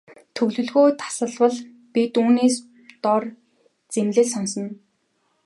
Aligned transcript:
Төлөвлөгөө 0.35 0.89
тасалбал 1.01 1.55
бид 1.93 2.09
түүнээс 2.15 2.55
дор 3.03 3.23
зэмлэл 3.93 4.29
сонсоно. 4.33 4.71